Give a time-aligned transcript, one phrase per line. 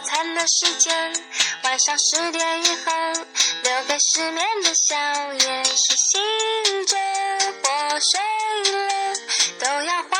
[0.00, 1.12] 餐的时间，
[1.64, 2.92] 晚上十点以后，
[3.62, 4.96] 留给失眠的宵
[5.32, 6.20] 夜是醒
[6.86, 6.96] 着
[7.62, 8.20] 或睡
[8.72, 9.14] 了，
[9.58, 10.18] 都要划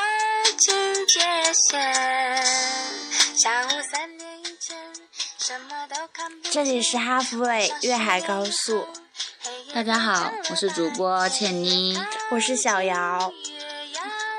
[0.59, 0.75] 清
[1.07, 1.21] 界
[1.69, 2.45] 限。
[3.37, 4.77] 下午三点以前，
[5.39, 6.53] 什么都看不见。
[6.53, 8.87] 这里是哈弗卫粤海高速，
[9.75, 11.99] 大家好，我是主播倩妮。
[12.31, 13.33] 我是小姚。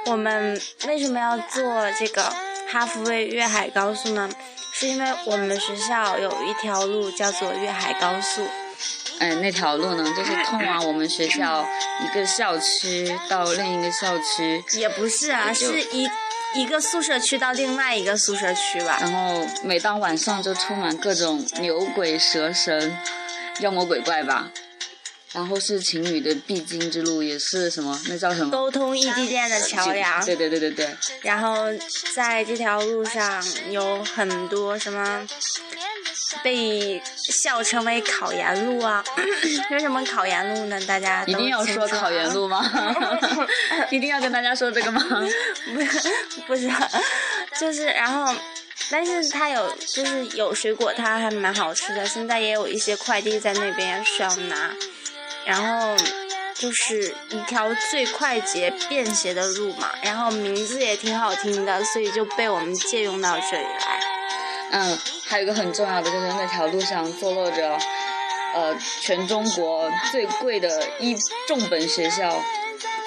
[0.07, 2.33] 我们为什么要做这个
[2.71, 4.29] 哈弗卫粤海高速呢？
[4.79, 8.47] 是因为我们学校有一条路叫做粤海高速，
[9.17, 11.65] 嗯，那条路呢，就是通往我们学校
[12.05, 16.07] 一个校区到另一个校区，也不是啊，是一
[16.53, 18.99] 一个宿舍区到另外一个宿舍区吧。
[19.01, 22.95] 然后每当晚上就充满各种牛鬼蛇神、
[23.61, 24.51] 妖魔鬼怪吧。
[25.33, 27.99] 然后是情侣的必经之路，也是什么？
[28.07, 28.49] 那叫什么？
[28.51, 30.23] 沟通异地恋的桥梁。
[30.25, 30.97] 对对对对对。
[31.21, 31.67] 然后
[32.15, 35.27] 在这条路上有很多什么
[36.41, 39.03] 被笑称为考研路啊？
[39.69, 40.79] 为什么考研路呢？
[40.87, 42.63] 大家一定要说考研路吗？
[43.91, 45.03] 一定要跟大家说这个吗？
[45.73, 46.09] 不是，
[46.47, 46.71] 不是，
[47.59, 48.33] 就是然后，
[48.89, 52.05] 但是它有就是有水果摊还蛮好吃的。
[52.05, 54.73] 现在也有一些快递在那边需要拿。
[55.47, 55.95] 然后
[56.53, 63.99] 就是一条最快捷便携的路嘛，然后名字也挺好听的，所以就被我们借用到这里来。
[64.71, 67.79] 嗯，还有一个很重要的就是那条路上坐落着，
[68.53, 71.15] 呃，全中国最贵的一
[71.47, 72.43] 重本学校。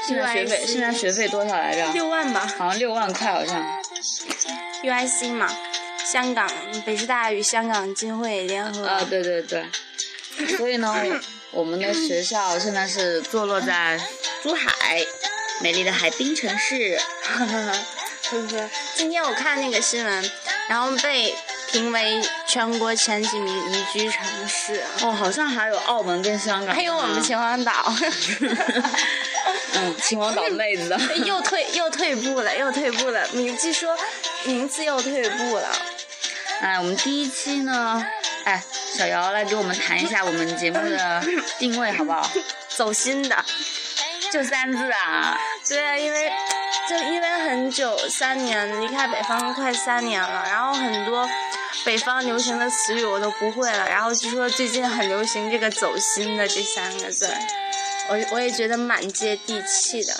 [0.07, 1.93] 现在学费现在学费多少来着？
[1.93, 2.51] 六万吧。
[2.57, 3.63] 好像六万块，好像。
[4.83, 5.47] UIC 嘛，
[6.11, 6.49] 香港
[6.87, 8.87] 北师大与香港浸会联合。
[8.87, 9.67] 啊，对对对。
[10.57, 10.97] 所以呢。
[11.53, 14.01] 我们的学校现在是坐落在
[14.43, 15.05] 珠海，
[15.61, 16.99] 美丽的海滨城市。
[17.23, 20.31] 呵呵呵，今天我看那个新闻，
[20.69, 21.35] 然后被
[21.73, 24.83] 评为全国前几名宜居城市。
[25.03, 26.75] 哦，好像还有澳门跟香港。
[26.75, 27.93] 还有我们秦皇岛。
[29.75, 30.97] 嗯，秦皇岛妹子。
[31.27, 33.27] 又退又退步了，又退步了。
[33.33, 33.99] 名据说
[34.45, 35.69] 名次又退步了。
[36.61, 38.05] 哎，我们第一期呢？
[38.45, 38.63] 哎，
[38.97, 41.23] 小姚来给我们谈一下我们节目的
[41.59, 42.31] 定位好不好？
[42.77, 43.45] 走心的，
[44.33, 45.39] 就三字啊。
[45.69, 46.33] 对啊，因为
[46.89, 51.29] 就因为很久三年离开北方快三年了，然后很多
[51.85, 57.33] 北方流行的词语我都不会了，然后据说最近很流行这个“走心”的这三个字，
[58.09, 60.13] 我我也觉得蛮接地气的。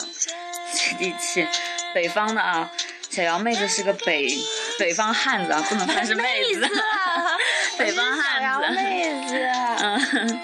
[0.73, 1.47] 接地气，
[1.93, 2.71] 北方的啊，
[3.11, 4.29] 小姚妹子是个北
[4.79, 6.61] 北方汉子啊，不能算是妹子。
[7.81, 9.35] 北方 汉子，妹子，
[9.83, 10.41] 嗯，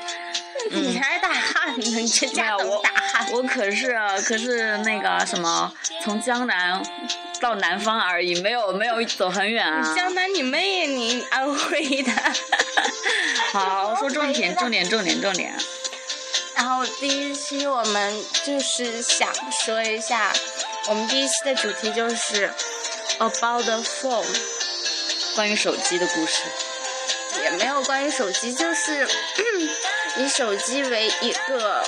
[0.70, 3.30] 你才是大汉呢，你这家都大汉。
[3.32, 3.94] 我可是
[4.26, 5.70] 可是那个什么，
[6.02, 6.82] 从江南
[7.38, 9.94] 到南方而已，没有没有走很远啊。
[9.94, 12.12] 江南你妹呀你，安徽的。
[13.52, 15.54] 好，说重点，重点，重点，重点。
[16.54, 20.32] 然后第一期我们就是想说一下，
[20.88, 22.50] 我们第一期的主题就是
[23.18, 24.24] about the phone，
[25.34, 26.42] 关于手机的故事。
[27.42, 29.06] 也没有关于手机，就是
[30.16, 31.82] 以手机为一个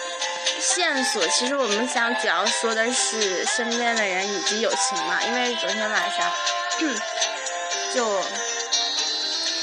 [0.61, 1.27] 线索。
[1.29, 5.21] 其实我们想主要说的是身边的人以及友情嘛。
[5.23, 6.31] 因为昨天晚上
[7.95, 8.23] 就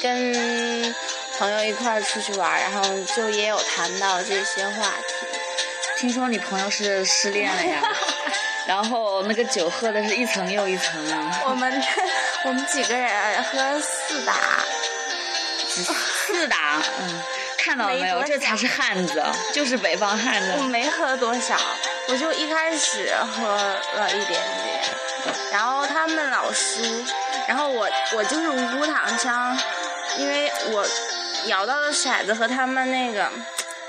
[0.02, 0.94] 跟
[1.38, 2.84] 朋友一块儿出去玩，然后
[3.16, 5.28] 就也有谈到这些话题。
[5.98, 7.82] 听说你朋友是失恋了呀？
[8.68, 11.42] 然后那个酒喝的是一层又一层啊。
[11.46, 11.84] 我们
[12.46, 14.34] 我们几个人喝四打。
[15.84, 17.22] 四打，嗯，
[17.58, 18.24] 看到了没有？
[18.24, 20.54] 这才是汉子，就是北方汉子。
[20.58, 21.56] 我没喝多少，
[22.08, 23.56] 我就一开始喝
[23.96, 24.84] 了一点点，
[25.52, 26.82] 然后他们老输，
[27.48, 29.58] 然后我我就是无辜躺枪，
[30.18, 30.88] 因为我
[31.46, 33.30] 摇到的骰子和他们那个。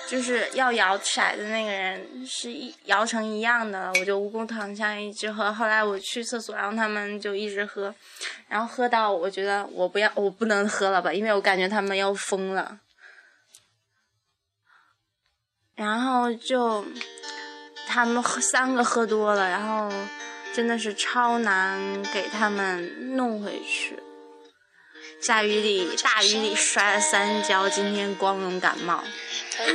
[0.09, 5.53] 就是要摇骰子那个人是一摇成一样的，我就无功躺下一直喝。
[5.53, 7.95] 后来我去厕所，然后他们就一直喝，
[8.49, 12.79] 然后喝到我觉得我不要，我不能喝了吧，因为我感觉他们要疯了。
[15.75, 16.85] 然后就
[17.87, 19.93] 他们三个喝多了，然后
[20.55, 21.79] 真的是超难
[22.15, 23.99] 给他们弄回去。
[25.21, 29.03] 下雨里，大雨里摔了三跤，今天光荣感冒。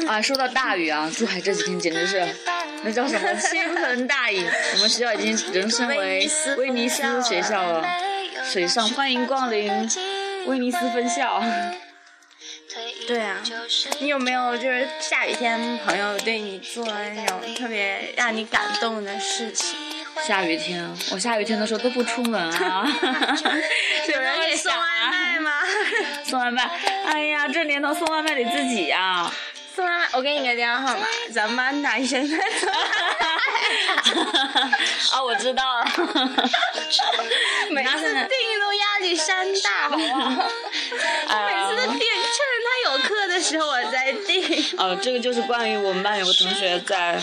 [0.08, 2.36] 啊，说到大雨啊，珠海这几天简直是，
[2.84, 4.38] 那叫什么倾盆大雨。
[4.76, 7.86] 我们学校已经人升为威尼斯学校了，
[8.46, 9.90] 水上欢迎光临
[10.46, 11.44] 威尼斯分校。
[13.06, 13.42] 对啊，
[14.00, 19.76] 你有没有就是下雨天朋友对你做那种特别让你感动的事情？
[20.28, 22.86] 下雨天，我下雨天的时候都不出门啊。
[24.14, 24.80] 有人给送外
[25.10, 25.52] 卖吗？
[26.26, 26.70] 送外卖，
[27.06, 29.32] 哎呀，这年头送外卖得自己呀。
[29.74, 32.76] 送外卖，我给你个电话号码，咱们班男生在送外
[33.20, 33.28] 卖。
[35.12, 35.86] 啊， 我知道了。
[37.70, 40.30] 每次订都压力山大，好不好？
[40.30, 44.78] 每次都订，趁着他有课的时候我再订。
[44.78, 47.20] 哦，这个就是关于我们班有个同学在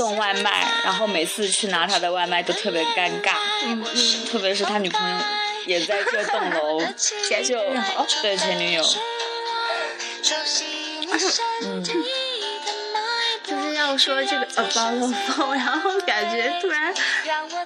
[0.00, 3.34] 送外卖，然后每次去拿他的外卖都特别尴尬。
[3.64, 4.26] 嗯嗯。
[4.30, 5.16] 特别是他女朋友
[5.66, 6.80] 也在这栋楼，
[7.44, 7.60] 就
[8.22, 8.82] 对前女友。
[11.64, 11.84] 嗯。
[13.44, 16.94] 就是要说这个 about phone，然后感觉突然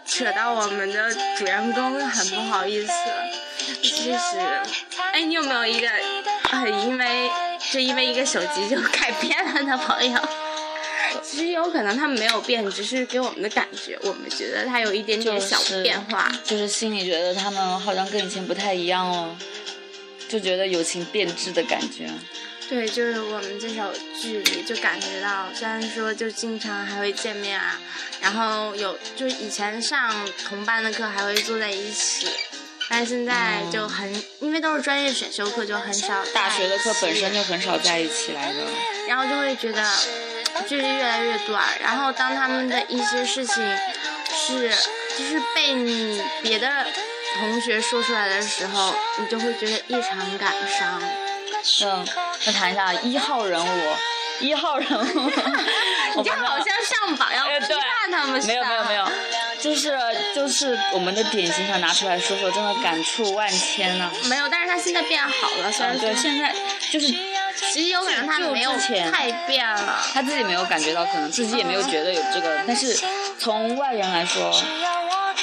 [0.05, 2.93] 扯到我们的主人公，很不好意思。
[3.81, 4.41] 其实，
[5.13, 5.89] 哎，你有没有一个
[6.51, 7.31] 呃因为
[7.71, 10.19] 就因为一个手机就改变了的朋友？
[11.23, 19.37] 其实有可能他们没有变，只是给我们的感觉，我们觉得他有一点点小变化，就是心里觉得他们好像跟以前不太一样哦，
[20.29, 22.11] 就觉得友情变质的感觉。
[22.69, 27.79] 对，就是我们这首距离就感觉到，虽然说就经常还会见面啊，
[28.23, 30.11] 然后有就以前上
[30.49, 32.27] 同班的课还会坐在一起，
[32.89, 34.11] 但是现在就很，
[34.41, 36.25] 因为都是专业选修课，就很少。
[36.33, 38.61] 大学的课本身就很少在一起来的。
[39.07, 39.87] 然后就会觉得
[40.67, 43.57] 距离越来越短，然后当他们的一些事情
[44.35, 44.71] 是
[45.19, 46.87] 就是被你别的
[47.39, 51.01] 同学说出来的时候，你就会觉得异常感伤。
[51.83, 52.07] 嗯，
[52.45, 53.97] 再谈一下一号人物，
[54.41, 55.31] 一号人物，
[56.17, 58.53] 你就好像上榜要批判他们似的。
[58.53, 59.09] 没有没有没有，
[59.59, 59.99] 就是
[60.35, 64.11] 就是我们的典型想拿出来说说，真的感触万千呢。
[64.29, 66.55] 没有，但是他现在变好了，虽然对，现在
[66.91, 67.07] 就是
[67.73, 68.73] 其实有可能他没有
[69.11, 72.99] 太变了，他自己没有感觉到，可能自己也没有觉得有这个，但是
[73.39, 74.53] 从外人来说。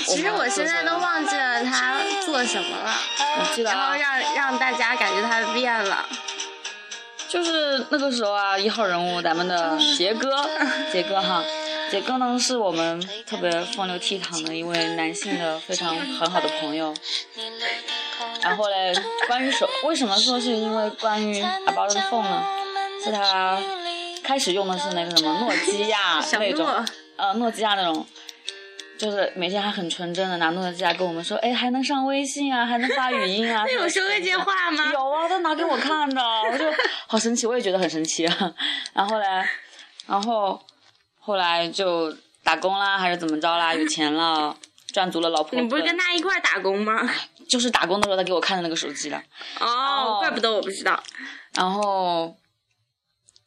[0.06, 2.96] 其实我现在都忘记了他做什么了，
[3.64, 6.08] 然后让让大家感觉他变了。
[7.28, 10.50] 就是那个时候啊，一号人物咱们的杰哥，
[10.92, 11.44] 杰哥哈，
[11.92, 16.94] 杰哥呢是我们特别风流倜傥的一位男性的非常很好的朋友。
[18.42, 18.94] 然后嘞，
[19.28, 22.44] 关于手，为什么说是因为关于 About the phone 呢？
[23.04, 23.60] 是他
[24.24, 26.86] 开始用的是那个什么诺基亚 那种，
[27.18, 28.06] 呃，诺基亚那种。
[28.98, 33.64] 就是每天还很纯真的拿诺基亚跟我们说，哎，还能上微信啊，还能发语音啊。
[33.66, 34.92] 他有说过这话吗？
[34.94, 36.22] 有啊，他拿给我看的，
[36.52, 36.66] 我就
[37.08, 38.54] 好神奇，我也觉得很神奇啊。
[38.94, 39.26] 然后嘞，
[40.06, 40.62] 然后
[41.20, 43.74] 后来就打工啦，还是怎么着啦？
[43.74, 44.56] 有钱了，
[44.94, 45.60] 赚足了老婆。
[45.60, 47.10] 你不是跟他一块打工吗？
[47.52, 49.22] 就是打工的时候他给我看的那个手机了。
[49.60, 51.04] 哦，怪不得我不知道。
[51.54, 52.34] 然后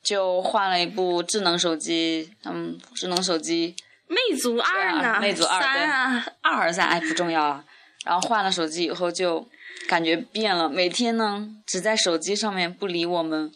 [0.03, 3.75] 就换了一部智能手机，嗯，智能手机。
[4.07, 5.19] 魅族二呢？
[5.23, 6.87] 魅族二三啊，二还是三？
[6.87, 7.65] 哎，不重要啊。
[8.05, 9.49] 然后换了手机以后，就
[9.89, 10.69] 感觉变了。
[10.69, 13.51] 每天呢，只在手机上面不理我们。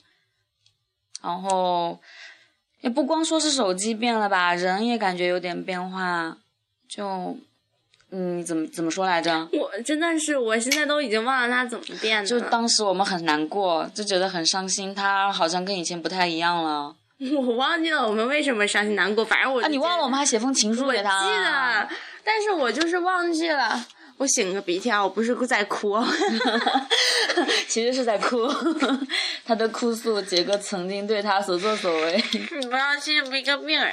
[1.23, 2.01] 然后
[2.81, 6.39] 也不光说是手机变了吧，人也感觉有点变化。
[6.89, 7.37] 就
[8.11, 9.49] 嗯，怎么怎么说来着？
[9.53, 12.27] 我真的是，我现在都已经忘了他怎么变的。
[12.27, 14.95] 就当时我们很难过，就觉得很伤心。
[14.95, 16.95] 他好像跟以前不太一样了。
[17.37, 21.21] 我忘记了我们为什么伤心难过，反正我啊，你忘了我们还写封情书给他。
[21.23, 21.89] 记得，
[22.25, 23.85] 但是我就是忘记了。
[24.17, 25.97] 我擤个鼻涕啊，我不是在哭，
[27.69, 28.49] 其实是在哭。
[29.45, 32.25] 他的哭诉，杰哥曾经对他所作所为。
[32.33, 33.93] 你不要欺负一个病人。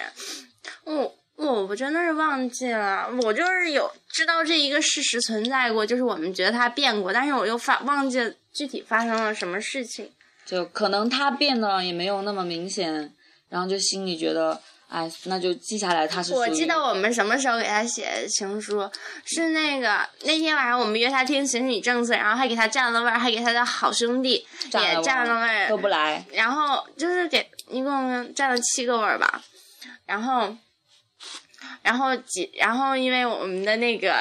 [0.86, 10.10] 我我我真的是忘记了，我就是有知道这一个事实存在过，就是我们觉得他变过，但是我又发忘记具体发生了什么事情。
[10.46, 13.14] 就可能他变得也没有那么明显，
[13.50, 16.34] 然后就心里觉得，哎，那就记下来他是。
[16.34, 18.90] 我记得我们什么时候给他写情书，
[19.26, 26.24] 是那个那天晚上我们约他听情侣政策，然后还给他占了位儿，还给他的好兄弟也占了位儿，都不来。
[26.32, 29.42] 然后就是给一共占了七个位儿吧，
[30.06, 30.56] 然后，
[31.82, 34.16] 然后几，然后因为我们的那个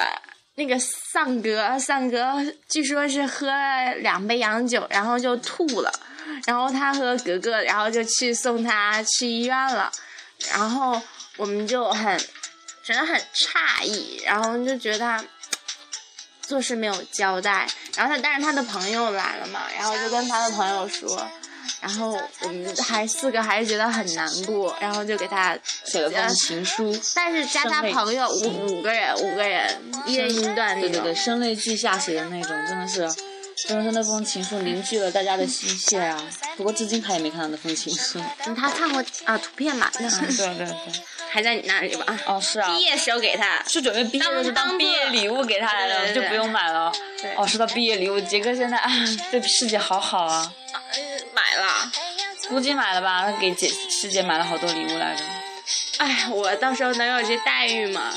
[0.55, 2.35] 那个丧哥，丧哥
[2.67, 5.91] 据说是喝了两杯洋酒，然后就吐了。
[6.45, 9.91] 然后他和格格，然后就去送他去医院了，
[10.51, 10.99] 然后
[11.37, 12.17] 我们就很
[12.83, 15.23] 觉得很诧异，然后就觉得他
[16.41, 21.27] 做事没有交代，然后他但是他的朋友来了嘛，然后就跟他的朋友说，
[21.81, 29.69] 然后我们还四个还是觉得很难过，然后就给他写了封情书，但是加他朋友五五个人五个人
[30.05, 33.09] 一人一段，对对对，声泪俱下写的那种，真的是。
[33.67, 36.21] 真的是那封情书凝聚了大家的心血啊！
[36.57, 38.19] 不过至今他也没看到那封情书。
[38.53, 39.89] 他看过啊图片嘛？
[39.97, 40.75] 对对对。
[41.35, 42.17] 还在你那里吧？
[42.25, 43.61] 哦，是啊毕，业时候给他。
[43.67, 46.89] 是准备毕业当毕业礼物给他来的，对对对就不用买了。
[47.21, 48.89] 对哦，说到毕业礼物，杰哥现在啊，
[49.29, 50.49] 对师姐好好啊，
[51.33, 51.91] 买了。
[52.47, 55.25] 估计买了吧，他给姐师姐买了好多礼物来着。
[55.97, 58.13] 哎，我到时候能有这待遇吗？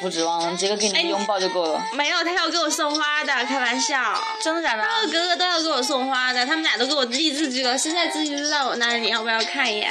[0.00, 1.84] 不指望了，杰哥给你哎个拥抱就够了。
[1.94, 4.20] 没有，他要给我送花的，开玩笑。
[4.40, 4.82] 真的假的？
[4.84, 9.90] 他和格格都要给我送花的，他们俩都给我立字据了，现在字据就在我那里，你要不要看一眼？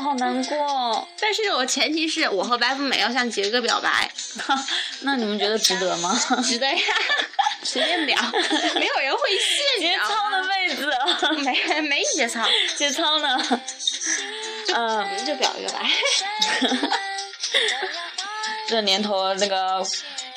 [0.00, 1.06] 好难过。
[1.20, 4.10] 但是我前提是我和白富美要向杰哥表白，
[5.02, 6.18] 那你们觉得值得吗？
[6.42, 6.74] 值得呀，
[7.62, 8.18] 随便表，
[8.74, 9.20] 没有人会
[9.78, 10.90] 信，节操的妹子，
[11.44, 12.44] 没没节操，
[12.76, 13.38] 节操呢？
[14.74, 15.88] 嗯，就表一个白。
[18.68, 19.84] 这年头那个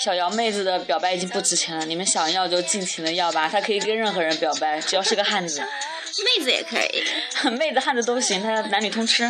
[0.03, 7.05] 小姚妹子的表白已经不值钱了，你们想要就尽情的要吧，她可以跟任何人表白，只要是个汉子，妹子也可以，
[7.57, 9.29] 妹子汉子都行，她男女通吃。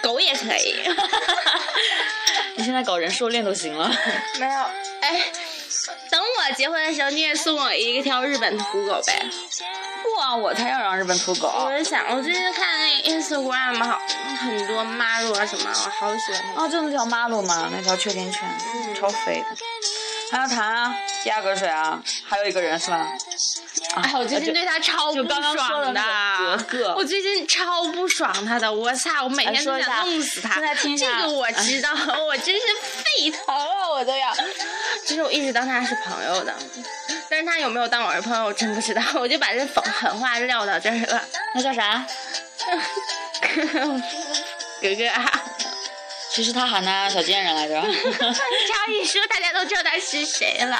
[0.00, 0.76] 狗也可以。
[2.54, 3.90] 你现在搞人兽恋都行了。
[4.38, 4.60] 没有，
[5.00, 5.20] 哎，
[6.08, 9.26] 等我结婚的时候，你也送我一条日本土狗呗。
[10.04, 11.48] 不啊，我才要让日本土狗。
[11.66, 14.00] 我也想，我最近看那 Instagram 好
[14.38, 16.62] 很多马路啊什么，我好喜欢那个。
[16.62, 18.48] 啊，就那条马路嘛，那条秋田犬，
[18.94, 19.46] 超肥的。
[20.32, 22.02] 还有他啊，第二个是谁啊？
[22.24, 23.06] 还有一个人是吧？
[24.18, 26.02] 我最近对他超不爽的
[26.96, 29.24] 我最近超不爽他的，我操！
[29.24, 30.60] 我每天都想弄死他。
[30.74, 31.90] 这个我知道，
[32.26, 34.34] 我真是沸腾了，我都要。
[35.04, 36.52] 其实我一直当他是朋友的，
[37.30, 39.02] 但是他有没有当我是朋友，我真不知道。
[39.14, 41.22] 我就把这狠狠话撂到这儿了。
[41.54, 42.04] 那叫啥？
[44.82, 45.42] 格格啊，
[46.36, 47.80] 其实他喊他小贱人来着。
[47.80, 50.76] 这样一说，大家都知道他是谁了。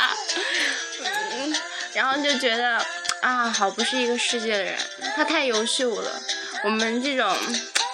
[1.33, 1.57] 嗯，
[1.95, 2.79] 然后就觉得
[3.23, 4.77] 啊，好不是一个世界的人，
[5.17, 6.21] 他太优秀了。
[6.63, 7.35] 我们这种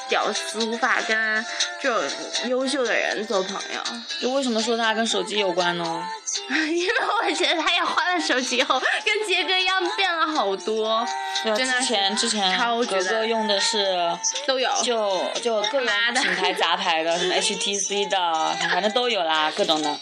[0.08, 1.46] 屌丝无法跟
[1.80, 2.10] 这种
[2.48, 3.80] 优秀的人做朋友，
[4.20, 6.04] 就为什么说他跟手机有关呢？
[6.50, 11.06] 因为我觉得他也换了手机以后，跟杰哥一样变了好多，
[11.44, 14.70] 真的之前之前格格用的是都有。
[14.82, 15.88] 就就各种
[16.22, 19.98] 品牌杂牌的，什么 HTC 的，反正都有啦，各种的。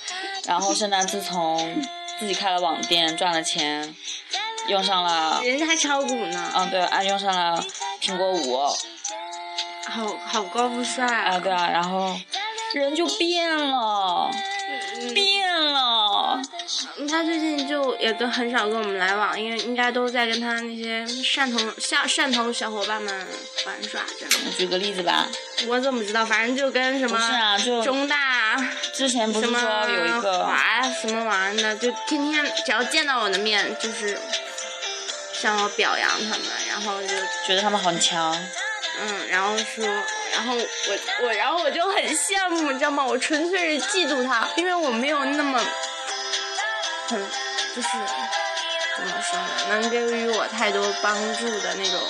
[0.47, 1.83] 然后圣诞自从
[2.19, 3.95] 自己开了网店赚了钱，
[4.69, 7.65] 用上了，人家还炒股呢，嗯对，啊用上了
[8.01, 8.59] 苹果五，
[9.89, 12.15] 好好高富帅啊对啊，然后
[12.75, 14.31] 人就变了，
[14.97, 15.80] 嗯变了。
[17.07, 23.27] 他最近就也跟很少跟我们来往，因为应该都在跟他那些汕头下汕头小伙伴们
[23.67, 24.27] 玩耍着。
[24.47, 25.29] 我举个例子吧，
[25.67, 26.25] 我怎么知道？
[26.25, 28.57] 反正就跟什么不是啊，就中大
[28.93, 34.19] 之前不是说有一个华什么玩意儿的，就天天只要见到我的面，就是
[35.33, 37.09] 向我表扬他们，然后就
[37.47, 38.37] 觉得他们很强，
[39.01, 39.85] 嗯，然后说，
[40.33, 43.05] 然后我我然后我就很羡慕，你知道吗？
[43.05, 45.59] 我纯粹是嫉妒他，因为我没有那么
[47.11, 47.21] 很
[47.75, 47.89] 就是
[48.97, 52.01] 怎么说呢，能给予我太多帮助的那种。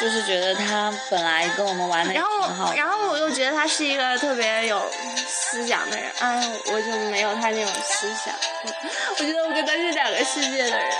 [0.00, 2.74] 就是觉得他本来跟我们玩的也然后挺好的。
[2.76, 4.90] 然后我又觉得他是一个特别有
[5.24, 8.34] 思想的人，哎，我就没有他那种思想。
[9.16, 10.90] 我觉得我跟他是两个世界的人，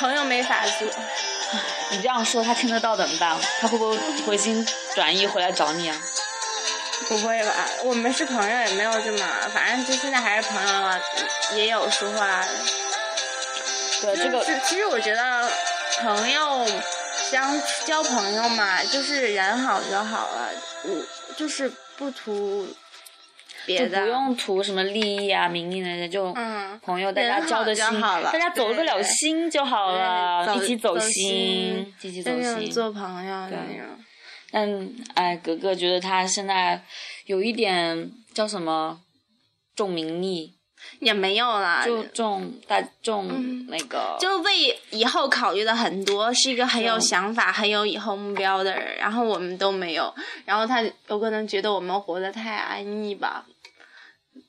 [0.00, 0.88] 朋友没法做。
[1.90, 3.38] 你这样说，他听得到怎么办？
[3.60, 5.96] 他会不会回心转意回来找你啊？
[7.08, 7.66] 不会吧？
[7.84, 9.18] 我们是朋友，也没有这么，
[9.52, 11.00] 反正就现在还是朋友了，
[11.54, 12.48] 也有说话的。
[14.00, 15.50] 对，这个就是其实我觉得
[16.00, 16.66] 朋友
[17.30, 20.50] 相交朋友嘛，就是人好就好了，
[20.84, 22.66] 我就是不图
[23.66, 32.70] 别的，不用图什么利益啊、名利那些，就嗯朋友大家交的心，就好了大家走得了心就好了，对一起走走心，一起走心。
[32.70, 34.04] 做朋友那种。
[34.54, 36.80] 但哎，格格觉得他现在
[37.26, 39.00] 有一点叫什么
[39.74, 40.54] 重名利，
[41.00, 48.96] 也没有啦，就重大重嗯那个，就为以后考虑的很多，是一个很有想法、很有以后目标的人。
[48.96, 53.44] 然后我们都没有，然后他有可能觉得我们活得太安逸吧。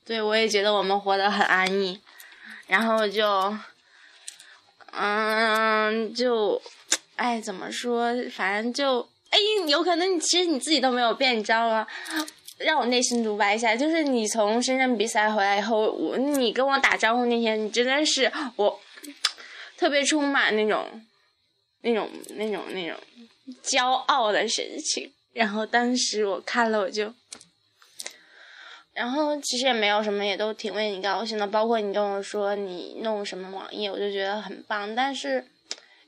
[0.05, 1.99] 对，我也觉得我们活得很安逸，
[2.67, 3.57] 然后就，
[4.91, 6.61] 嗯，就，
[7.15, 8.13] 哎，怎么说？
[8.29, 11.85] 反正就，哎，有可能你其实你自己都没有变，你知道吗？
[12.57, 18.79] 让我内心独白一下，就是你从深圳比赛回来以后，我你跟我打招呼那天，你真的是我
[19.77, 21.01] 特别充满那种、
[21.81, 22.97] 那种、那种、那种
[23.61, 25.11] 骄傲的神情。
[25.33, 27.13] 然后当时我看了，我就，
[28.93, 31.45] 然后其实也没有什么，也都挺为你高兴的。
[31.45, 34.95] 包括你跟我说你弄什么网页，我就觉得很棒。
[34.95, 35.45] 但是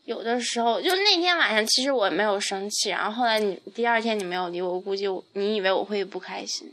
[0.08, 6.66] 有的时候就那天晚上，其实我没有生气，然后后来你第二天你没有理我，估计你以为我会不开心。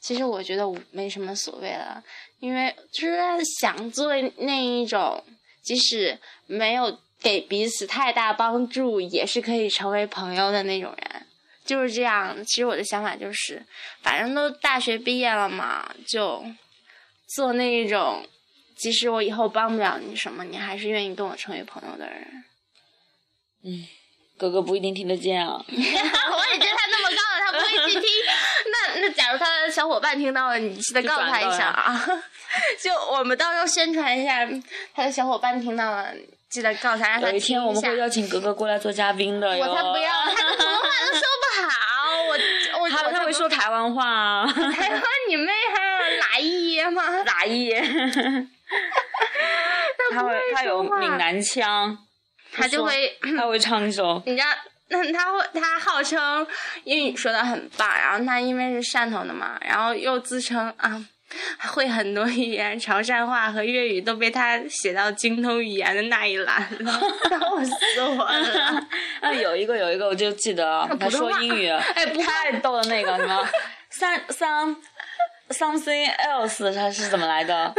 [0.00, 2.00] 其实我觉得我没什么所谓了，
[2.38, 3.16] 因为就是
[3.58, 5.20] 想做那一种，
[5.62, 6.16] 即使
[6.46, 11.26] 没有给彼此太大帮助，也是可以成为朋友的那种人，
[11.64, 12.36] 就是这样。
[12.44, 13.60] 其实我的想法就是，
[14.00, 16.44] 反正都大学毕业了嘛，就
[17.34, 18.24] 做那一种，
[18.76, 22.44] 即使我以后帮不了你什么，你还是愿意跟我成为朋友的人。
[23.66, 23.84] 嗯，
[24.38, 25.60] 哥哥不一定听得见啊。
[25.66, 28.08] 我也觉得他那么高了，他不会去听。
[28.70, 32.06] 那 那假如他的小伙伴听到了，你记得告诉他一下啊。
[32.80, 34.46] 就我们到时候宣传一下，
[34.94, 36.14] 他的小伙伴听到了，
[36.48, 41.68] 记得告诉他，让他有一天我们会邀请哥哥过来做嘉宾的我才不要，他的普通话都说不好。
[42.28, 44.46] 我我他他会说台湾话啊。
[44.46, 45.80] 台湾你妹哈，
[46.32, 47.02] 哪一吗？
[47.24, 47.74] 哪一？
[50.12, 51.98] 他会他有闽南腔。
[52.56, 54.22] 他就会， 他会唱一首。
[54.26, 54.46] 你知道，
[54.88, 56.46] 那他会，他号称
[56.84, 61.04] 英语说的很棒，然后他因为是汕头的嘛，然后又自称啊
[61.72, 66.92] 会很多语言，潮汕话和粤语都被他写到精通语言的那一栏了，
[67.28, 68.86] 笑死我了。
[69.20, 73.46] 啊，有一个有一个，我就记得他说英语，哎，太逗了，那个什么
[73.90, 74.76] 三三
[75.50, 77.74] something else，他是怎么来的？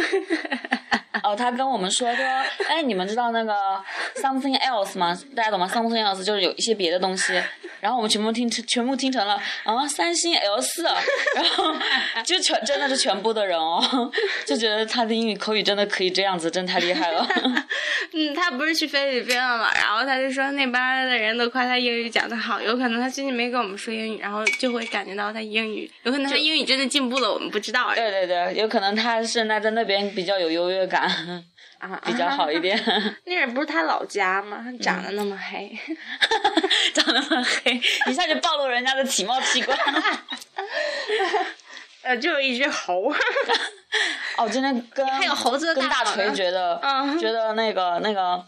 [1.27, 2.25] 哦，他跟我们说说，
[2.69, 3.53] 哎，你们知道那个
[4.15, 5.17] something else 吗？
[5.35, 7.33] 大家懂吗？something else 就是有一些别的东西。
[7.81, 10.83] 然后我们全部听成，全部听成了啊，三星 L 四。
[10.83, 11.75] 然后
[12.23, 14.09] 就全真的是全部的人哦，
[14.45, 17.27] 就觉得他的英语口语真的可以这样子，真太厉害了。
[18.13, 19.69] 嗯，他不是去菲律宾了嘛？
[19.75, 20.73] 然后他就说那边
[21.07, 27.93] 的人都夸他英语讲的好，有可能他最近没跟我们说英语，然后就会感觉到他英语，有可能他英语真的进步了，我们不知道。
[27.93, 31.09] 对对对，有可能他是那在那边比较有优越感。
[31.79, 32.77] 啊，比较好一点。
[33.25, 34.65] 那人不是他老家吗？
[34.81, 35.77] 长得那么黑，
[36.93, 39.77] 长那么黑，一下就暴露人家的体貌器官。
[42.01, 43.13] 呃，就是一只猴。
[44.37, 46.79] 哦，今天跟还有猴子跟大锤觉得，
[47.19, 48.43] 觉得那个那个，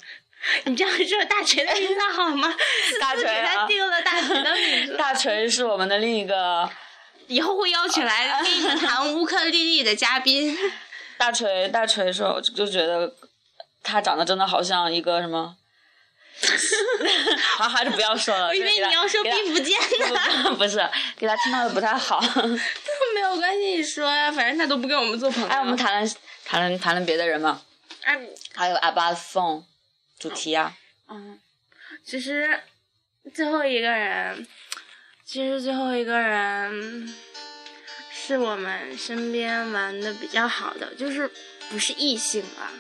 [0.65, 2.53] 你这样说大锤的名字好吗？
[2.99, 4.95] 大锤给他定了大锤的名字。
[4.97, 6.69] 大锤是我们的另一个，
[7.27, 10.57] 以后会邀请来跟你们弹乌克丽丽的嘉宾。
[11.19, 13.13] 大锤，大锤说，就觉得
[13.83, 15.57] 他长得真的好像一个什么，
[17.57, 18.47] 好，还是不要说了。
[18.47, 19.77] 我以为你要说毕福剑
[20.13, 20.55] 呢。
[20.55, 20.77] 不是，
[21.17, 22.21] 给他听到的不太好。
[23.13, 25.49] 没有关系，你说呀，反正他都不跟我们做朋友。
[25.49, 27.61] 哎，我们谈论谈论谈论别的人嘛。
[28.03, 28.17] 哎，
[28.55, 29.65] 还有阿巴颂
[30.17, 30.73] 主题啊。
[31.09, 31.37] 嗯，
[32.05, 32.63] 其实
[33.33, 34.47] 最后一个人，
[35.25, 37.13] 其实最后一个人。
[38.29, 41.27] 是我们身边玩的比较好的，就是
[41.67, 42.71] 不是异性吧。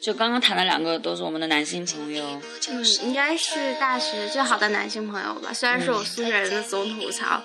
[0.00, 5.52] 就刚刚谈的两个都是我们的男性朋友，嗯，应该是大学最好的男性朋友吧。
[5.52, 7.40] 虽然是我宿舍人的总吐槽，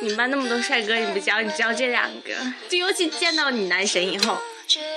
[0.00, 2.34] 你们班那么多帅哥，你不交，你交这两个，
[2.68, 4.34] 就尤其见到你男神以后。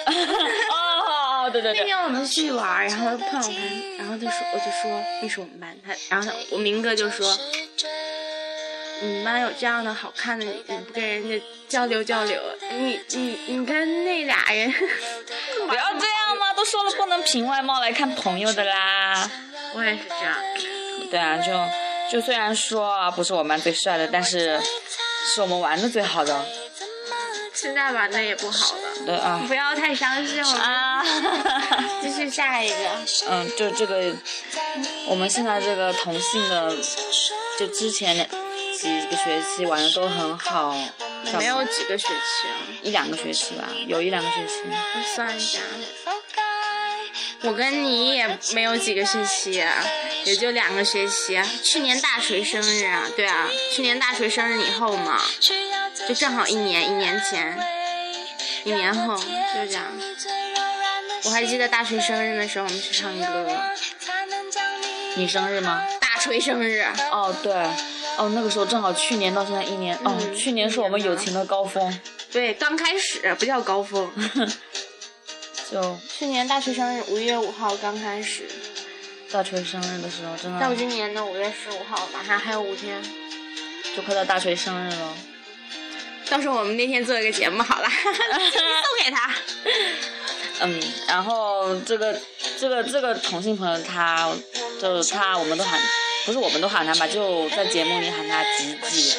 [0.06, 1.80] 哦，对对对。
[1.80, 7.40] 那天我们去玩，然后碰友他，然后他说，我就说那是我们班他，然后他我明哥就说。
[9.02, 12.42] 你们班有这样的好看的，你不跟人家交流交流？
[12.72, 14.72] 你你你跟那俩人，
[15.68, 16.54] 不要这样嘛！
[16.56, 19.30] 都说了不能凭外貌来看朋友的啦。
[19.76, 20.36] 我也是这样。
[21.12, 21.52] 对啊，就
[22.10, 24.60] 就虽然说不是我们班最帅的，但是
[25.34, 26.46] 是我们玩的最好的。
[27.54, 28.82] 现在玩的也不好了。
[29.06, 29.42] 对啊。
[29.48, 31.04] 不要太相信了啊！
[32.02, 32.76] 继续下一个。
[33.30, 34.14] 嗯，就这个，
[35.08, 36.74] 我们现在这个同性的，
[37.60, 38.28] 就之前。
[38.78, 40.76] 几个学期玩的都很好，
[41.38, 42.48] 没有几个学期，
[42.84, 44.54] 一两个学期吧，有一两个学期。
[44.66, 45.60] 我算一下，
[47.44, 49.64] 我跟你也没有几个学期，
[50.26, 51.40] 也就两个学期。
[51.64, 55.22] 去年大锤生日啊，对啊，去年大锤生日以后嘛，
[56.08, 57.58] 就正好一年，一年前，
[58.64, 59.86] 一年后就这样。
[61.24, 63.48] 我还记得大锤生日的时候，我们去唱歌。
[65.16, 65.82] 你生日吗？
[66.00, 66.86] 大锤生日。
[67.12, 67.54] 哦，对。
[68.18, 72.00] 哦，那个时候正好去年到现在一年，哦，去年是我们友情的高峰。
[72.32, 74.10] 对，刚开始不叫高峰。
[75.72, 78.48] 就去年大锤生日五月五号刚开始。
[79.32, 80.60] 大锤生日的时候真的。
[80.60, 83.02] 到今年的五月十五号，马上还有五天，
[83.96, 85.14] 就快到大锤生日了。
[86.30, 89.36] 到时候我们那天做一个节目好了， 送给他。
[90.62, 92.18] 嗯，然后这个
[92.60, 94.32] 这个这个同性朋友，他
[94.80, 95.80] 就是他，我们都喊。
[96.26, 99.16] 不是我们都喊他吧，就在节目里喊他吉吉，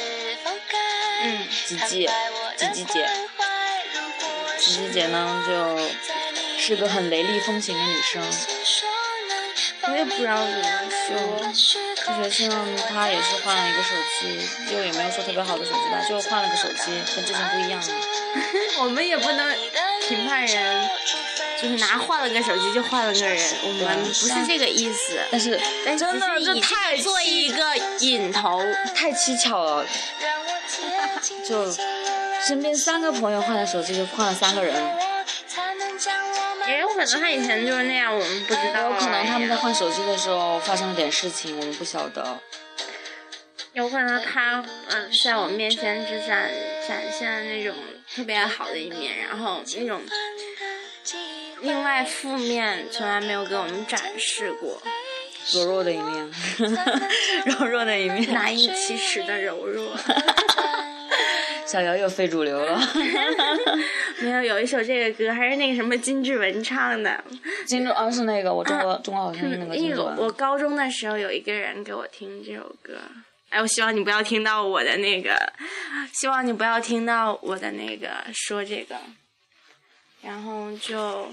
[1.22, 2.08] 嗯，吉吉，
[2.56, 3.08] 吉吉姐，
[4.58, 5.78] 吉吉姐呢，就
[6.58, 8.22] 是个很雷厉风行的女生。
[9.88, 11.76] 我也不知道怎么说。
[12.04, 17.94] 这学期呢，他也是换了一个手机，就也没有说特别好的手机吧，就换了个手机，跟之前不一样了。
[18.80, 19.56] 我们也不能
[20.08, 20.90] 评判人，
[21.60, 25.18] 就是拿换了个手机就换了个人，我们不是这个意思。
[25.30, 28.62] 但是但真的这太做一个引头，
[28.94, 29.86] 太蹊跷了，
[31.48, 31.72] 就
[32.46, 34.74] 身边三个朋友换了手机，就换了三个人。
[36.68, 38.90] 也有可能他以前就是那样，我们不知道。
[38.90, 42.38] 有可能他们在换手机的时候发生了点事情，我们不晓得。
[43.72, 46.50] 有可能他嗯，在我面前只展
[46.88, 47.74] 展现了那种
[48.14, 50.00] 特别好的一面，然后那种
[51.60, 54.80] 另外负面从来没有给我们展示过，
[55.54, 56.30] 柔弱的一面，
[57.46, 58.32] 柔弱的一面。
[58.32, 59.96] 难以启齿的柔弱。
[61.66, 62.80] 小姚又非主流了。
[64.20, 67.24] 没有，有一首这个歌还是那个什么金志文唱的。
[67.66, 70.16] 金志啊，是那个我中国中国好声音那个金志文。
[70.16, 72.98] 我高中的时候有一个人给我听这首歌，
[73.50, 75.34] 哎，我希望你不要听到我的那个，
[76.12, 78.94] 希望你不要听到我的那个说这个。
[80.22, 81.28] 然后就，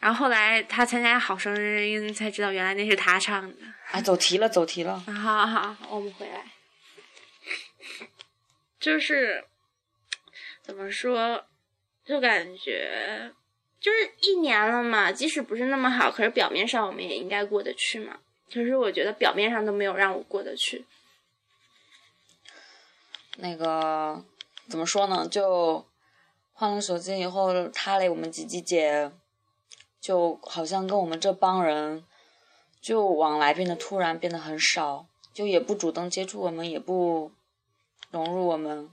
[0.00, 1.54] 然后后来他参加好声
[1.86, 3.56] 音才知道原来那是他唱的。
[3.90, 4.98] 哎，走题了，走题了。
[5.06, 6.44] 好好，我们回来。
[8.78, 9.44] 就是
[10.62, 11.44] 怎么说，
[12.02, 13.30] 就感觉
[13.78, 18.18] 就是一年了嘛，即使不是那么好，可是表面上我们也应该过得去嘛。
[18.50, 20.86] 可是我觉得表面上都没有让我过得去。
[23.36, 24.24] 那个
[24.68, 25.28] 怎么说呢？
[25.28, 25.86] 就
[26.52, 29.12] 换了手机以后，他来，我们吉吉姐
[30.00, 32.04] 就好像跟我们这帮人
[32.80, 37.32] 就往来变得突然变得很少，就也不主动接触我们，也不。
[38.12, 38.90] 融入我们，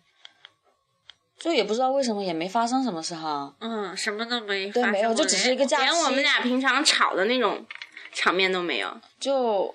[1.40, 3.56] 就也不知道为什么，也没发生什么事哈。
[3.60, 4.70] 嗯，什么都没。
[4.70, 5.84] 对，没有，就只是一个假期。
[5.86, 7.66] 连我们俩平常吵的那种
[8.14, 8.96] 场面都没有。
[9.20, 9.74] 就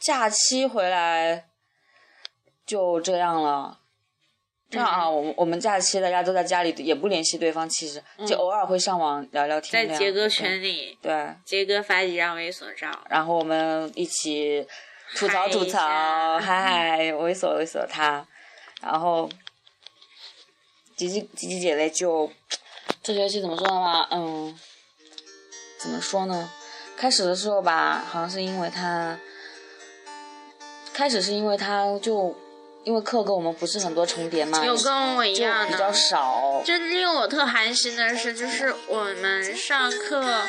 [0.00, 1.48] 假期回来
[2.66, 3.78] 就这样了。
[4.70, 9.88] 这样啊，我们我们假期大家都在家里，也不联系对方，其实就偶尔会上网聊聊天。
[9.88, 10.96] 在杰哥群里。
[11.02, 11.34] 对。
[11.44, 12.88] 杰哥发几张猥琐照。
[13.08, 14.64] 然后我们一起
[15.16, 18.24] 吐槽吐槽，嗨嗨，猥琐猥琐他。
[18.80, 19.28] 然后，
[20.96, 22.30] 吉吉吉吉姐嘞，就
[23.02, 24.06] 这学期怎么说呢嘛？
[24.12, 24.56] 嗯，
[25.80, 26.48] 怎么说呢？
[26.96, 29.18] 开始的时候吧，好像是因为他，
[30.92, 32.36] 开始是因为他就
[32.84, 36.62] 因为课跟我们不是很多重叠嘛，有跟我一样的，比较少。
[36.64, 40.42] 就令我特寒心的是，就是我们上课。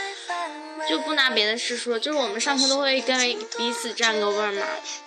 [0.90, 3.16] 就不拿别的事说，就是我们上课都会跟
[3.56, 4.66] 彼此占个位儿嘛。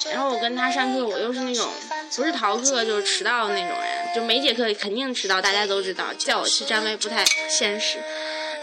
[0.08, 1.68] 然后我跟他上课，我又是那种
[2.14, 7.98] 不是逃课就是迟到的那种人，就每节课肯定迟到，大家都知道，叫我去占位不太现实。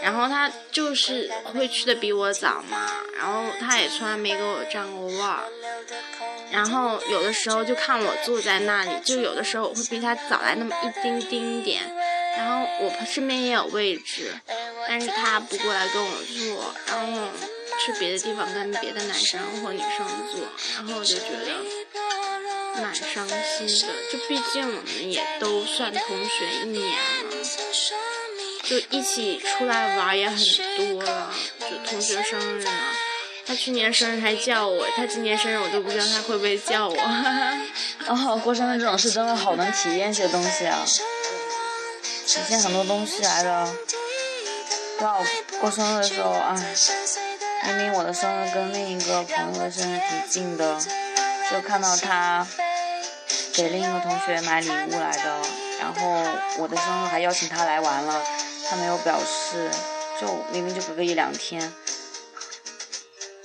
[0.02, 5.44] 然后他就是会去的比我早嘛，然后他也从来没给我占过位儿。
[6.52, 11.82] 然后有的时候就看我坐在那里，就有的时候我会比他早来那么一丁丁点。
[12.36, 14.32] 然后我身边也有位置。
[14.88, 17.28] 但是他不过来跟我坐，然后
[17.84, 20.40] 去别的地方跟别的男生或女生坐，
[20.76, 23.94] 然后我就觉得蛮伤心的。
[24.10, 27.36] 就毕竟我们也都算同学一年了，
[28.64, 30.36] 就一起出来玩也很
[30.76, 31.32] 多了。
[31.60, 32.70] 就同学生日呢，
[33.52, 36.96] 他去年生日还叫我，他今年生日我都不知道他会不会叫我。
[38.08, 40.82] 哦，过生日这种事真的好能体验一些东西啊，
[42.26, 43.68] 体现很多东西来的。
[44.98, 45.22] 到
[45.60, 50.78] 过生日的时候，哎，明明我的生日跟另一个朋友的生日挺近的，
[51.50, 52.46] 就看到他
[53.52, 55.42] 给另一个同学买礼物来的，
[55.78, 56.24] 然后
[56.56, 58.22] 我的生日还邀请他来玩了，
[58.70, 59.70] 他没有表示，
[60.18, 61.70] 就明明就隔个一两天，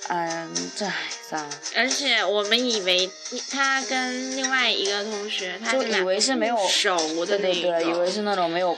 [0.10, 0.86] 嗯，这
[1.30, 1.50] 算了。
[1.76, 3.10] 而且我们以为
[3.52, 8.78] 他跟另外一个同学，他就以为是没有熟的那个，以为是那种没有。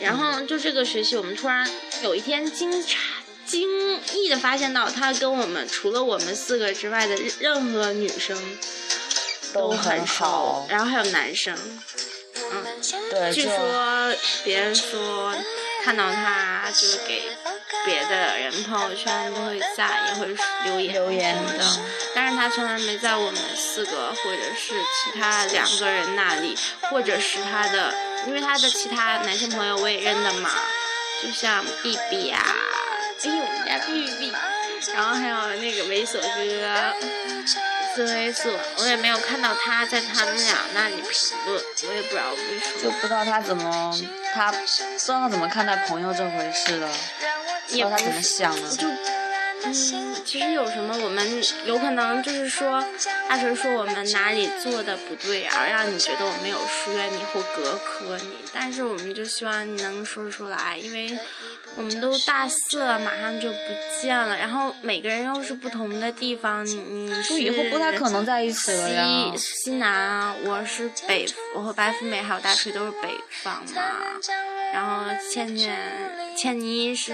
[0.00, 1.68] 然后就这个学期，我们突然
[2.02, 2.96] 有一天惊诧、
[3.46, 8.36] 惊异的发现到，他跟我们除了我们四个之外的任何女生
[9.52, 11.54] 都很好，然后还有男生，
[12.50, 12.64] 嗯，
[13.10, 15.34] 对，据说别人说
[15.84, 17.22] 看到他就是给
[17.84, 20.26] 别的人朋友圈都会赞，也会
[20.64, 21.64] 留言留言的，
[22.14, 26.56] 但是他从来没在我们四个或者是其他两个人那里，
[26.90, 27.94] 或者是他的。
[28.24, 30.48] 因为他的其他男性朋友我也认得嘛，
[31.20, 32.40] 就像 B B 啊，
[33.24, 34.32] 哎呦，我们家 B B，
[34.94, 36.94] 然后还有那个猥琐哥，
[37.96, 43.92] 是猥琐，我也没有看到他在他们俩那里评论，我也不知道为什么，就不知道他怎么，
[44.32, 46.88] 他不知道他怎么看待朋友这回事了，
[47.72, 48.86] 不知道他怎么想的，就
[49.64, 49.72] 嗯，
[50.24, 51.24] 其实有什么我们
[51.66, 52.82] 有可能就是说，
[53.28, 61.16] 大锤说我们哪里做的不对啊，让你觉得我们有疏远你或隔阂你，但是我们就希望你能说出来，因为
[61.76, 63.58] 我们都大四了，马上就不
[64.00, 69.32] 见了，然后每个人又是不同的地方，你你是以后不太可能在一起了呀。
[69.36, 73.08] 西西南啊，我是北，我和白富美还有大锤都是北
[73.44, 73.82] 方嘛，
[74.74, 75.78] 然后倩倩
[76.36, 77.12] 倩妮是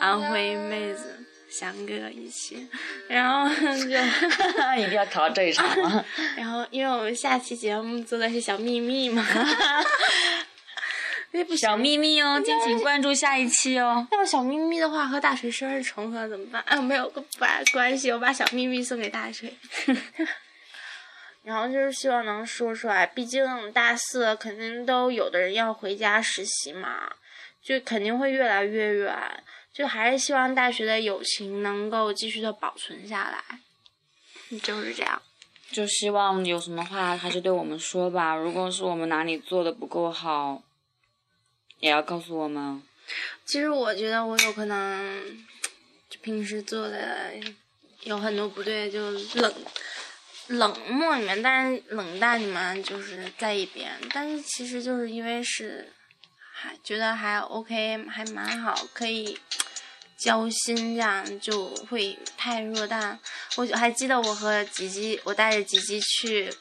[0.00, 1.16] 安徽妹子。
[1.50, 2.68] 翔哥一起，
[3.08, 3.90] 然后就
[4.80, 6.04] 一定要考到这一场吗？
[6.38, 9.26] 然后，因为我们下期节目做的是小秘密嘛，
[11.58, 14.06] 小秘密哦，敬请关注下一期哦。
[14.12, 16.62] 要小秘密的话和大锤生日重合怎么办？
[16.68, 19.52] 啊，没有个关关系，我把小秘密送给大锤。
[21.42, 27.10] 然后就是希望能说出来，毕竟大四肯定都有的人要回家实习嘛，
[27.62, 29.42] 就肯定会越来越远。
[29.72, 33.60] 就还是希望大学的友情能够继续的保存下来，
[34.58, 35.22] 就是这样。
[35.70, 38.34] 就希望有什么话还是对我们说吧。
[38.34, 40.60] 如果是我们哪里做的不够好，
[41.78, 42.82] 也要告诉我们。
[43.46, 45.46] 其实我觉得我有可能，
[46.10, 47.32] 就平时做的
[48.02, 49.54] 有很多不对，就冷
[50.48, 53.92] 冷漠你们，但是冷淡你们就是在一边。
[54.12, 55.92] 但是其实就是因为是。
[56.62, 59.38] 还觉得还 OK，还蛮好，可以
[60.18, 63.18] 交心，这样就会太弱淡。
[63.56, 66.52] 我还记得我和吉吉，我带着吉吉去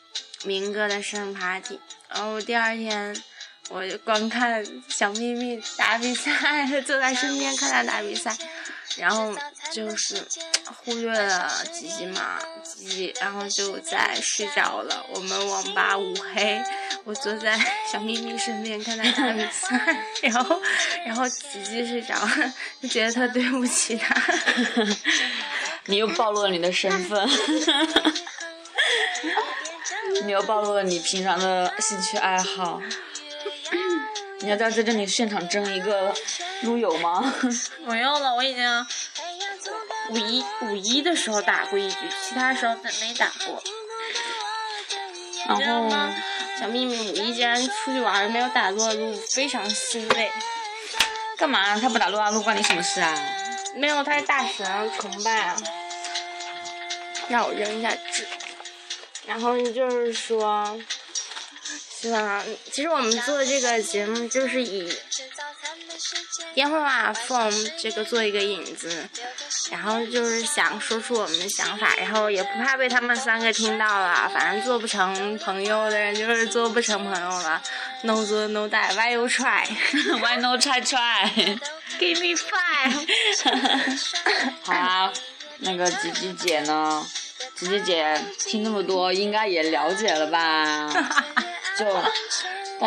[0.45, 3.13] 明哥的生日 party，然后第二天
[3.69, 8.33] 我就观看小秘密打比赛， 坐在身边看他打比赛。
[8.97, 9.33] 然后
[9.71, 10.25] 就是
[10.65, 15.05] 忽略了吉吉嘛，吉吉，然后就在睡着了。
[15.13, 16.59] 我们网吧五黑，
[17.05, 17.57] 我坐在
[17.91, 20.61] 小咪咪身边看他打比赛，然后，
[21.05, 24.15] 然后吉吉睡着了，就觉得他对不起他。
[25.85, 27.27] 你又暴露了你的身份，
[30.23, 32.79] 你又暴露了你平常的兴趣爱好。
[34.41, 36.13] 你要在这里现场争一个
[36.61, 37.33] 撸友吗？
[37.85, 38.85] 不用了，我已经
[40.11, 43.61] 五一五一的时候打过一局，其他时候没打过。
[45.47, 45.89] 然后
[46.59, 50.29] 小秘密五一竟然出去玩没有打撸啊撸，非常欣慰。
[51.37, 51.79] 干嘛？
[51.79, 53.17] 他不打撸啊撸关你什么事啊？
[53.75, 55.55] 没有，他是大神崇拜啊。
[57.29, 58.27] 让我扔一下纸。
[59.25, 60.77] 然后就是说。
[62.01, 62.43] 希望？
[62.71, 64.89] 其实我们做这个节目就是以
[66.53, 69.07] 电话缝这个做一个引子，
[69.71, 74.29] 然后就是想说出我们的想法，然后也不怕被他们三个听到了。
[74.33, 77.61] 反正做不成朋友的人就是做不成朋友了。
[78.03, 83.07] No 做 No die，Why you try？Why no try try？Give me five。
[84.63, 85.11] 好啊，
[85.59, 87.05] 那个吉吉姐呢？
[87.55, 90.89] 吉吉姐听那么多，应该也了解了吧？
[91.77, 91.85] 就，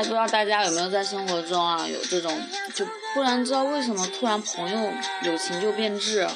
[0.00, 2.40] 不知道大家有没有在生活中啊有这种，
[2.74, 6.26] 就不然知道为什么突然朋友友情就变质，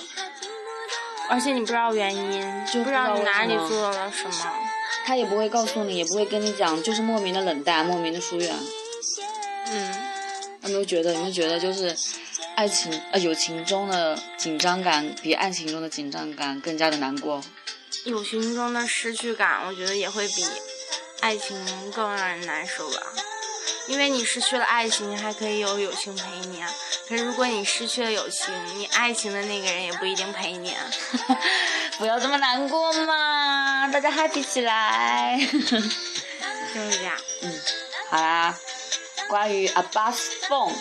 [1.30, 4.52] 而且你不知道原因，就不知道你哪里做了什么，
[5.06, 8.54] 他也不会告诉你，也不会跟你讲，就是莫名的冷淡，莫名的疏远。
[9.70, 9.94] 嗯，
[10.62, 11.12] 有没有觉得？
[11.14, 11.96] 有没有觉得就是
[12.56, 17.42] 爱情呃友情中的紧张感比爱情中的紧张感更加的难过？
[18.04, 20.44] 友情中的失去感，我觉得也会比。
[21.22, 21.56] 爱情
[21.92, 23.00] 更让人难受吧，
[23.86, 26.68] 因为你失去了爱情，还可以有友情陪你啊。
[27.08, 30.84] 可是如果你失去了友情，你爱情的那个人也不一定陪你啊。
[31.98, 35.38] 不要这么难过嘛，大家 happy 起来。
[36.74, 37.16] 就是这样。
[37.42, 37.60] 嗯，
[38.10, 38.58] 好啦，
[39.28, 40.74] 关于 A b u s Phone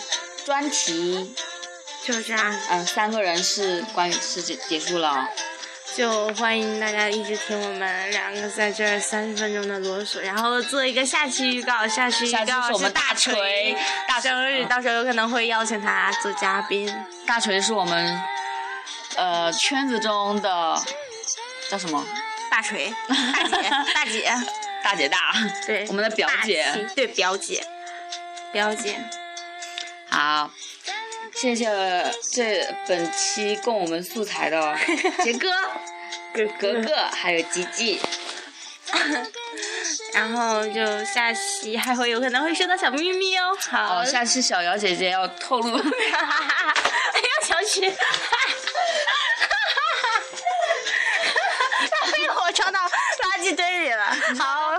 [0.44, 1.34] 专题
[2.04, 2.60] 就是这样。
[2.70, 5.26] 嗯，三个人是关于是结结束了。
[5.96, 11.88] 就欢迎大家一直听我们两个在这三十分钟的啰嗦，然后做一个下期预告。
[11.88, 13.74] 下期预告是我们大锤
[14.06, 16.94] 大生日，到时候有可能会邀请他做嘉宾。
[17.26, 18.20] 大锤是我们
[19.16, 20.78] 呃圈子中的
[21.70, 22.06] 叫什么？
[22.50, 24.32] 大锤，大姐，大姐，
[24.84, 25.18] 大姐大。
[25.64, 27.66] 对，我们的表姐，对表姐，
[28.52, 29.00] 表姐。
[30.10, 30.50] 好，
[31.34, 31.66] 谢谢
[32.32, 34.76] 这本期供我们素材的
[35.24, 35.48] 杰哥。
[36.44, 38.00] 格格还有吉吉，
[40.12, 43.56] 然后就下期还会有可能会收到小秘密哦。
[43.70, 45.76] 好，下期小姚姐姐要透露。
[45.78, 47.96] 哎呀，小雪，哈
[52.12, 54.04] 被我装到垃圾堆里了。
[54.38, 54.74] 好，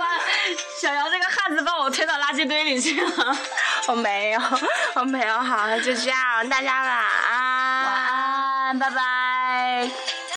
[0.81, 3.37] 小姚这个汉子把我推到垃圾堆里去了。
[3.87, 4.41] 我没有，
[4.95, 5.39] 我没有。
[5.39, 7.85] 好，就这样，大家晚安。
[7.85, 8.95] 晚安，拜拜。
[8.95, 9.89] 拜。